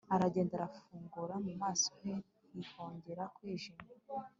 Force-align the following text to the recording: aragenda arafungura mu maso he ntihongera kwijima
aragenda 0.15 0.53
arafungura 0.55 1.35
mu 1.45 1.53
maso 1.61 1.89
he 2.01 2.13
ntihongera 2.53 3.23
kwijima 3.35 3.83